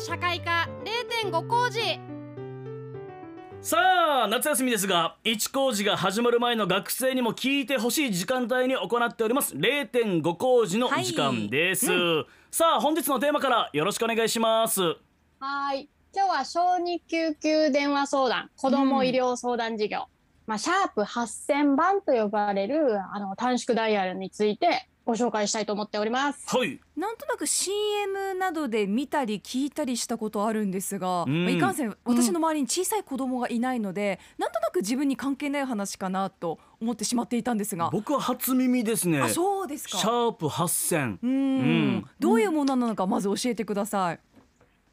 [0.00, 0.66] 社会科
[1.22, 1.80] 0.5工事。
[3.60, 9.54] さあ夏休みですが一工事が始まる前の学生にも聞いてほしい時間帯に行っております。
[9.54, 14.80] 0.5工事の時間です、はいさあ本日のテーマからよろしくお願いします。
[15.38, 15.88] はい。
[16.12, 20.06] 今日は小児救急電話相談、子ども医療相談事業、
[20.48, 26.56] まあ、シャープ8000番と呼ばれるあの短縮ダイヤルについてご紹介したいと思っております。
[26.56, 26.78] はい。
[26.96, 31.46] なんとなく CM などで見たり聞いたりしたことあるんですが、うん。
[31.46, 39.20] まあいかんせん私の周りに小さい子供がいないので、なんとなく自分に関係ない話かなと思ってしまっていたんですが、僕は初耳ですね。
[39.20, 39.98] あそうですシか。
[39.98, 41.30] ャープ8000うん。
[41.30, 41.34] う
[41.98, 42.06] ん。
[42.20, 44.20] どういうものなのかまず教えてください。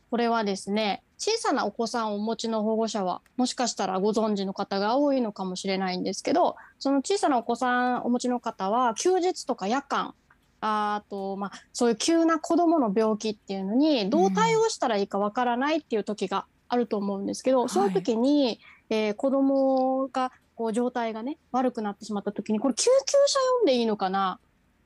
[0.10, 10.14] これはですね、小さなお子さんをお持ちの保護者は、もしかしたらご存知の方が多いのかもしれないんですけど、その小さなお子さんお持ちの方は、休日とか夜間、
[10.62, 17.70] ああと、まあ、そういう急な子供の病気っていうのに、どう対応したらいいかわからないっていう時があると思うんですけど、ん。
[17.70, 24.40] そういう時に、えー子供が、こう、状態がね、悪くなってしまった時に、これ救急車呼んでいいのかな？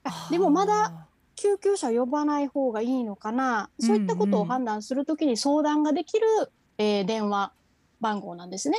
[0.04, 1.08] あでもまだ
[1.42, 3.72] 救急車呼ばない方がいいのかな？
[3.80, 6.28] そういったことを判断するときに相談ができる、
[6.78, 7.52] えー電話
[8.00, 8.78] 番号なんですね。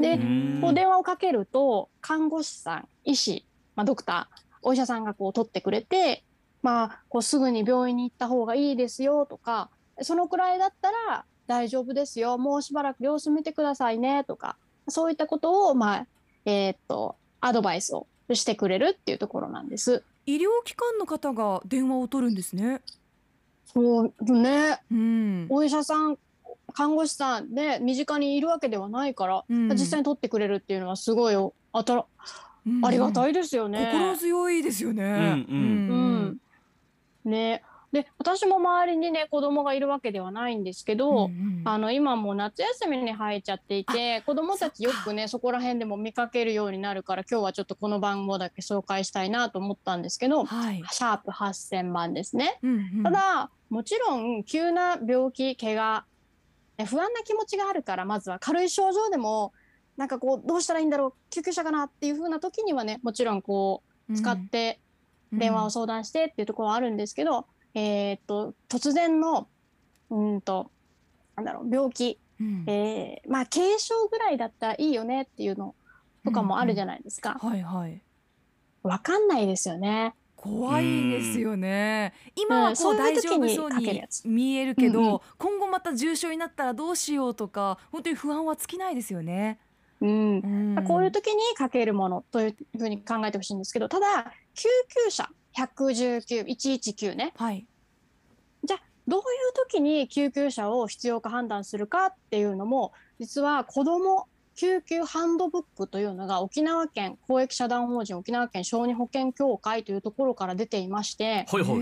[0.00, 0.18] で
[0.62, 3.44] こう電話をかけると看護師さん医師、
[3.76, 6.24] まあ、ドクターお医者さんがこう取ってくれて、
[6.62, 9.68] まあ、こうすぐに病院に行った方がいいですよとか
[10.00, 12.38] そのくらいだったら大丈夫ですよ。
[12.38, 14.56] もうしばらく様子見てくださいねとか
[14.88, 16.06] そういったことを、まあ
[16.46, 20.04] えーっとアドバイスをしてくれるっていうところなんです。
[20.34, 22.82] 医療機関の方が電話を取るんですね。
[23.66, 25.46] そうねうん。
[25.48, 26.18] お医者さん
[26.72, 32.04] 看護師さんで身近にいるわけではないから、うん実際に取ってくれるっていうのはすごいおあたら
[32.66, 33.90] うんありがたいですよね。
[33.92, 35.04] 心強いですよね。
[35.04, 36.40] うんうん
[37.24, 37.62] うんね
[37.92, 50.82] で私も周りにね子供がいるわけではないんですけど、うんあの今もう夏休みに入っちゃっていて子供たちよくねそこら辺でも見かけるようになるから今日はちょっとこの番号だけ紹介したいなと思ったんですけど、はい。
[50.90, 52.58] シャープ8000番ですね。
[52.62, 53.02] うんうん。
[53.02, 56.04] ただもちろん急な病気怪我
[56.78, 59.52] ね不安な気持ちがあるからまずは軽い症状でも
[59.96, 64.80] なんかこうどうしたらいいんだろう救急車かなっていう風な時にはねもちろんこう使って
[65.32, 69.48] 電話を相談してっていうところはあるんですけど、えーっと突然の
[70.10, 70.70] うんと
[71.36, 75.74] なんだろう病気、うんえーまあ軽症ぐらいだったらいいよねっていうの
[76.24, 77.38] とかもあるじゃないですか。
[77.40, 78.00] はいはい。
[78.82, 80.14] わかんないですよね。
[80.36, 82.14] 怖いですよね。
[82.34, 89.58] 今はこそう大丈夫時にそうに見えるけど、うんうん今後また重症になったらどうしようとか本当に不安は尽きないですよね。
[90.00, 94.68] うんうんこういう時にかけるものというふうに考えてほしいんですけど、ただ、救
[95.04, 95.28] 急車
[95.66, 97.32] 119、119ね。
[97.36, 97.66] はい。
[99.10, 99.24] どういう
[99.66, 111.80] 時に救急車を必要か判断するかっていうのも、実は子ども救急ハンドブックというのが沖縄県公益社団法人沖縄県小児保健協会というところから出ていまして、はいはい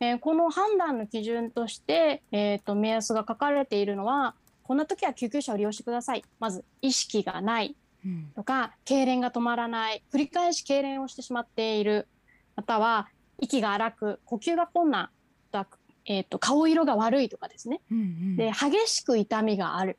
[0.00, 6.24] えーこの判断の基準として、えー、と目安が書かれているのは、こんな時は救急車を利用してください。
[6.38, 7.74] まず、意識がない。
[8.04, 12.08] うんとか痙攣が止まらない繰り返し痙攣をしてしまっている
[12.60, 15.08] または息が荒く呼吸が困難
[15.50, 17.80] とかえー、と顔色が悪いとかですね。
[17.90, 18.36] うんうん。
[18.36, 19.98] で激しく痛みがある。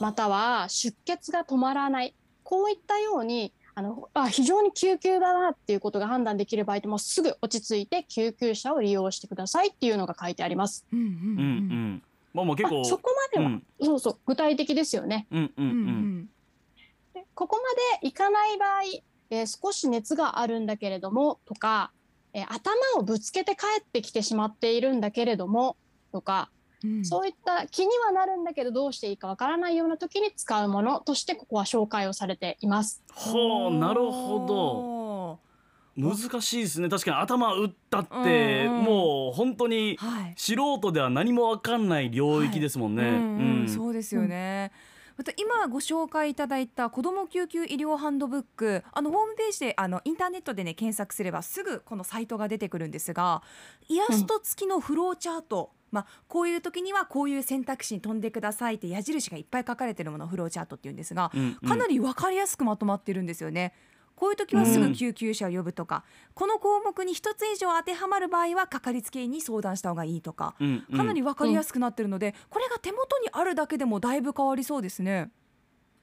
[0.00, 2.14] または出血が止まらない。
[2.42, 10.84] こういったようにあのあ非常に救急だなっていうことが判断できる場合でもすぐ落ち着いて救急車を利用してくださいっていうのが書いてあります。
[10.92, 11.08] うんうんうん。
[11.08, 12.02] うん
[12.32, 13.62] まあもう結構まあ、そこまでは、うん。
[13.82, 15.28] そうそう具体的ですよね。
[15.30, 16.28] うんうんううん
[17.34, 18.82] ここまでいかない場合、
[19.30, 21.92] えー少し熱があるんだけれどもとか、
[22.32, 25.76] えー頭をぶつけて帰ってきてしまっているんだけれども
[26.12, 26.50] とか、
[26.84, 33.02] うんそういった気にはなるんだけどどうしていいかわからないような時に使うものとしてここは紹介をされています。
[33.10, 35.44] ほうなるほど
[35.96, 40.34] 難しいですね確かに頭打ったってうんうんもう本当にはい。
[40.36, 43.02] 素人では何もわかんない領域ですもんね。
[43.04, 44.72] うんうんうんそうですよね。
[45.16, 53.42] また今ご紹介いただいた子ども救急医療ハンドブックあのホームページであのインターネットでね検索すればすぐこのサイトが出てくるんですが
[53.88, 63.72] イラスト付きのフローチャート、まあ、こういう時にはこういう選択肢に飛んでくださいって矢印がいっぱい書かれてるものをフローチャートっていうんですがうんうんかなり分かりやすくまとまってるんですよね。
[64.16, 70.96] こういう時はすぐ救急車を呼ぶとか、この項目に一つ以上当てはまる場合はかかりつけ医に相談した方がいいとか、うんうん。
[70.96, 75.30] かなり分かりやすくなってるので、これが手元にあるだけでもだいぶ変わりそうですね。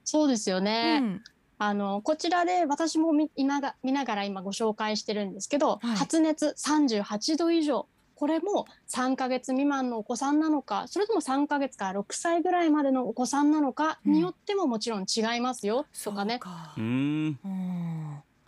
[0.04, 0.98] そうですよね。
[1.00, 1.22] うん。
[1.58, 5.96] あのこちらで私も見今が見ながら今ご紹介してるんですけど、はい。
[5.96, 7.86] 発熱38度以上
[8.22, 16.72] これも3ヶ月未満のお子さんなのかそれとも3ヶ月から6歳ぐらいまでのお子さんなのかによってももちろん違いますよとかね、か。
[16.76, 17.38] うーん。
[17.44, 18.01] うん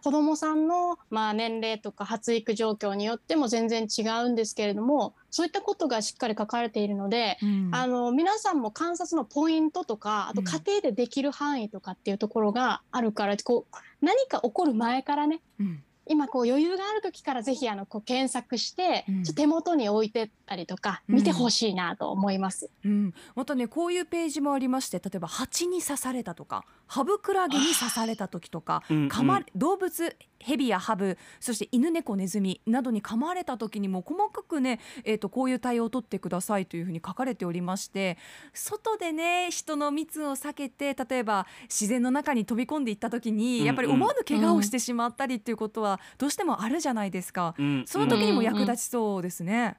[0.04, 7.70] 子どもさんの、まあ、年齢とか発育状況によっても全然違うんですけれどもそういったことがしっかり書かれているので、うん。
[7.72, 10.46] あの皆さんも観察のポイントとかあとうん。
[10.46, 19.22] 家庭でできる範囲とかっていうところがあるから、こう何か起こる前からねうん今こう余裕がある時からぜひあのこう検索して、うん。
[19.24, 21.14] ちょっと手元に置いてったりとかうん。
[21.16, 22.70] 見てほしいなと思います。
[22.84, 29.08] うん、またねこういうページもありまして例えば蜂に刺されたとかハブクラゲに刺された時とかうんうん。
[29.08, 38.18] 噛まれ動物ヘビやハブそして犬猫ネズミなどに噛まれた時にも細かくね、えー、とこういう対応を取ってくださいというふうに書かれておりまして
[38.52, 47.54] 外でね人の密を避けて例えば自然の中に飛び込んでいった時に、うんうんやっぱり思わぬ怪我をしてしまったりっていうことはどうしてもあるじゃないですか。
[47.58, 49.76] うんその時にも役立ちそうですね。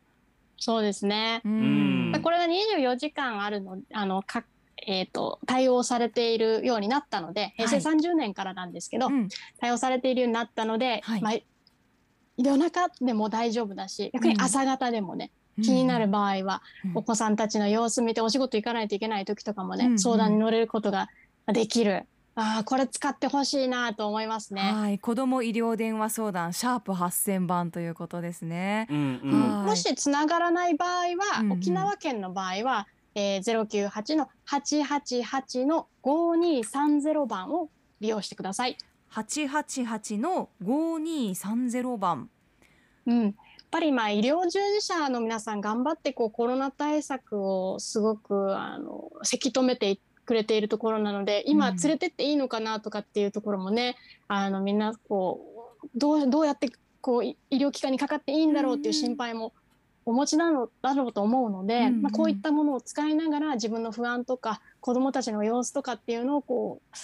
[0.58, 1.42] そうですね。
[1.46, 4.44] うんうんこれが24時間あるのあのか
[4.88, 9.30] えー、と対応されているようになったので平成30年からなんですけど、うん。
[9.60, 11.22] 対応されているようになったので、はい。
[11.22, 11.34] まあ、
[12.38, 16.92] 夜中でも大丈夫だし逆に朝方でもね、気になる場合は、うん。
[16.96, 19.92] お子さんたちの様子見てお仕事行かないといけない時とかもね、うん。
[19.94, 21.10] うん相談に乗れることが
[21.48, 22.06] できる。
[22.38, 24.62] あーこれ使ってほしいなと思いますね。
[24.62, 28.88] はい、子ども医療電話相談シャープ8000番ということですね。
[28.90, 29.58] うんうん。
[29.60, 29.68] はい。
[29.68, 31.52] もしつながらない場合は、うんうん。
[31.54, 37.70] 沖縄県の場合は、えー、098の888の5230番を
[38.02, 38.78] 利用してください。
[39.12, 42.30] 888の5230番。
[43.08, 43.34] うん、やっ
[43.72, 53.96] ぱりまあ医療従事者の皆さん頑張ってこうコロナ対策をすごくあのせき止めてくれているところなので今うん連れてっていいのかなとかっていうところもね、
[54.28, 56.70] あのみんなこうどうどうやって
[57.00, 59.54] こうい医療機関にかかっていいんだろうっていう心配も
[60.06, 62.02] お持ちなのだろうと思うので、うんうん。
[62.04, 66.98] まあ、こういったものを使いながら自分の不安とか子どもたちの様子とかっていうのをこう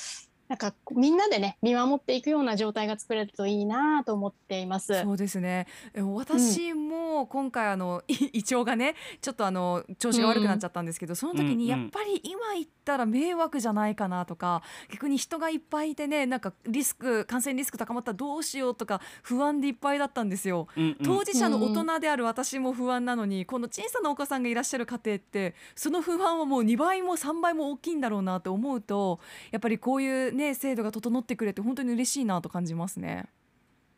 [0.51, 5.01] なんかみんなでね見守っていくような状態が作れるといいなと思っています。
[5.01, 5.65] そうですね。
[5.94, 14.62] え私も今回あの い胃腸がねちょっとあの調子が悪くなっちゃったんですけど、その時うんうんにやっぱり今行ったら迷惑じゃないかなとか、
[14.92, 20.68] 逆に人がいっぱいいてねなんかリスク感染リスク高まったらどうしようとか不安でいっぱいだったんですよ。
[20.75, 29.21] うんうん当事者の大人である私も不安なのに、この小さなお子さんがいらっしゃる家庭ってその不安はもう2倍も3倍も大きいんだろうなと思うと
[29.51, 33.25] やっぱりこういうね制度が整ってくれて本当に嬉しいなと感じますね。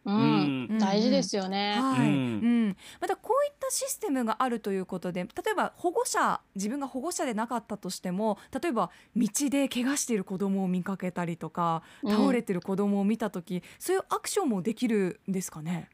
[0.05, 1.79] うんうん大事ですよね。
[1.79, 15.89] はい、ううんんまたこういったシステムがあるということで例えば保護者自分が保護者でなかったとしても例えば道で怪我している子供を見かけたりとかうん倒れてる子供を見た時、そういうアクションもできるんですかね？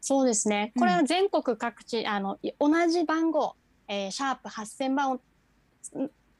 [0.00, 0.72] そうですね。
[0.78, 3.56] これは全国各地、あのい同じ番号、
[3.88, 5.20] えーシャープ8000番を
[5.82, 5.90] つ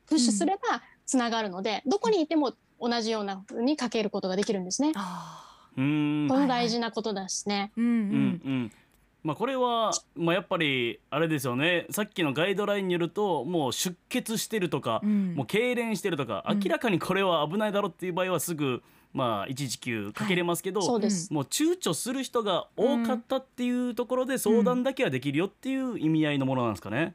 [0.07, 2.55] プッシュすればつながるので、どこにいても
[2.89, 4.93] 同じような風にかけることができるんですね。
[4.93, 5.01] こ
[5.77, 7.73] れも大事なことですね。
[7.77, 8.73] ーうんううんんうん
[9.25, 18.83] まあこれはまあやっぱりあれですよねさっきのガイドラインによるともう出血してるとか、うんもう痙攣してるとかうん明らかにこれは危ないだろっていう場合はすぐ
[19.15, 21.33] まあ119かけれますけど、そうです。
[21.33, 27.15] もう躊躇する人が多かったっていうところで相談だけはできるよっていう意味合いのものなんですかね。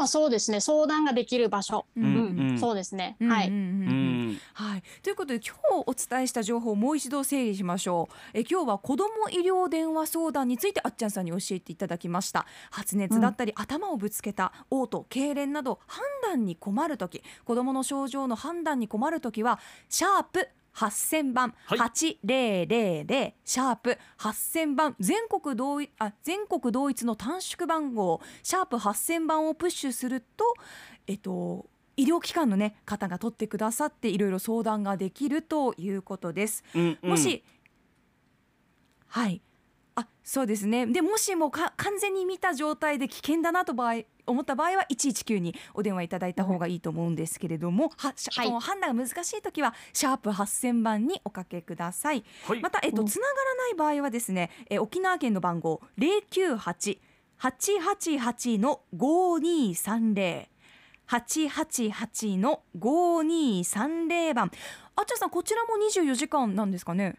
[0.00, 0.60] まあそうですね。
[0.60, 1.84] 相談ができる場所。
[1.94, 2.50] うんうん。
[2.52, 3.18] うんそうですね。
[3.20, 3.48] はい。
[3.48, 3.88] うんうんうん。
[3.88, 4.32] ううん。
[4.32, 8.30] んはい、ということで今日お伝えした情報をもう一度整理しましょう。
[8.32, 12.46] え今日は子ども医療電話相談についてあっちゃんさんに教えていただきました。
[12.70, 17.22] 発熱だったり、頭をぶつけた嘔吐痙攣など判断に困る時。
[17.44, 21.78] 子どもの症状の判断に困る時はシャープ8000番、はい。
[21.78, 30.44] 8000シャープ8000番全国同一あ全国同一の短縮番号シャープ8000番をプッシュすると
[31.06, 36.64] えっと医療機関の、ね、方が取ってくださっていろいろ相談ができるということです。
[36.74, 37.10] うんうん。
[37.10, 37.44] もし、
[39.06, 39.42] はい。
[39.96, 40.86] あそうですね。
[40.86, 52.24] でもしもか完全に見た状態で危険だなと場合思った場合は119にお電話いただいた方がいいと思うんですけれども、はしはいその判断が難しい時はシャープ8000番におかけください。
[52.46, 57.00] はいまた、えっと、うんつながらない場合はですね、え沖縄県の番号零九八
[57.36, 60.48] 八八八の五二三零
[61.06, 64.50] 八八八の五二三零番。
[64.96, 67.16] あっちゃんさん、こちらも二十四時間なんですかね？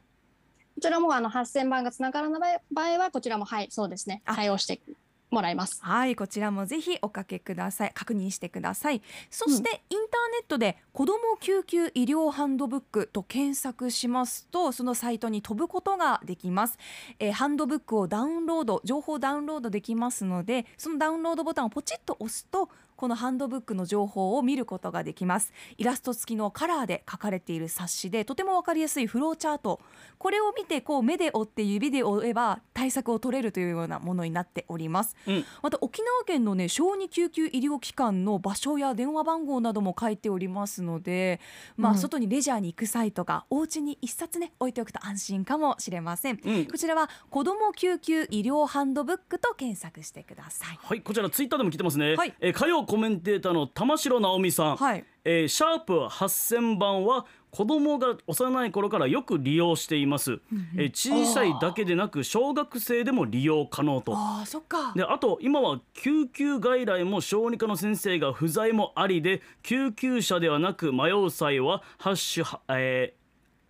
[0.75, 4.81] こちらもあの8000番がつながらない場合はこちらもはいそうですねあ対応して
[5.31, 5.79] もらえます。
[5.81, 7.91] はいこちらもぜひおかけください。
[7.93, 9.01] 確認してください。
[9.29, 16.77] そして、インターネットで子ども救急医療ハンドブックと検索しますとそのサイトに飛ぶことができます、
[17.19, 22.69] えーハンドブックをダウンロード情報をダウンロードできますのでそのダウンロードボタンをポチッと押すと
[23.01, 25.51] このハンドブックの情報を見ることができます。
[25.79, 29.81] イラスト付きのカラーで書かれている冊子でとてもわかりやすいフローチャート。
[30.19, 35.15] これを見てこう目で追って指で追えば対策を取れるというようなものになっております。
[35.25, 35.43] うん。
[35.63, 41.39] また沖縄県のね小児救急医療機関の場所や電話番号なども書いておりますので、
[41.77, 41.97] まあうん。
[41.97, 46.39] 外にレジャーに行く際とかお家に一冊ね置いておくと安心かもしれません。
[46.45, 46.65] うん。
[46.67, 50.77] こちらは子ども救急医療ハンドブックと検索してください。
[50.79, 52.35] はいこちらツイッターでも来てますね、はい。
[52.39, 55.05] えー火曜コメンテーターの玉城直美さん、はい。
[55.23, 60.39] えーシャープ8000番は子供が幼い頃からよく利用しています、
[60.75, 64.13] えー小さいだけでなく小学生でも利用可能と。
[64.13, 64.91] ああそっか。
[64.93, 73.20] であと今は救急外来も小児科の先生が不在もありで救急車ではなく迷う際はハッシュは、えー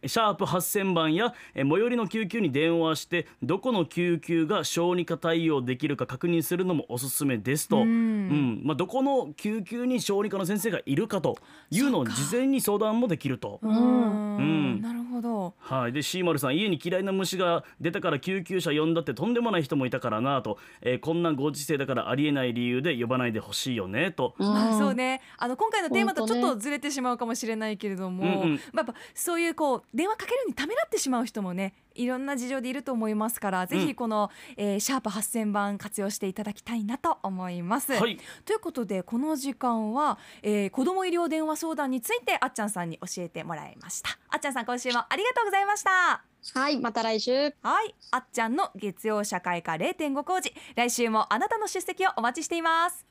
[0.06, 8.28] シャープ8000番やえー最寄りの救急に電話してどこの救急が小児科対応できるか確認するのもおすすめですと、ううん。
[8.30, 11.38] んまあ、どこの救急に小児科の先生がいるかと
[11.70, 13.60] いうのを事前に相談もできると。
[13.62, 14.78] ううん。
[14.78, 15.54] んなるほど。
[15.60, 24.36] はい、でシーマルさん家に嫌いな虫が出たから救急車呼んだってとんでもない人もいたからなと、えーこんなご時世だからありえない理由で呼ばないでほしいよねと。
[24.38, 25.02] まあそうね。
[25.02, 28.60] ねあの今回のテーマとちょっとずれてしまうかもしれないけれども、うんうん。
[28.72, 37.94] まあやっぱそういうこう電話かけるにためらってしまう人もねいろんな事情でいると思いますから、ぜひこの、えーシャープ8000番活用していただきたいなと思います。
[37.94, 44.10] はい、ということでこの時間は、えー、子ども医療電話相談についてあっちゃんさんに教えてもらいました。
[44.30, 46.24] あっちゃんさん今週もありがとうございました。
[46.54, 47.54] はい、また来週。
[47.62, 47.96] はい。
[48.12, 50.54] あっちゃんの月曜社会科0.5工事。
[50.76, 53.11] 来週もあなたの出席をお待ちしています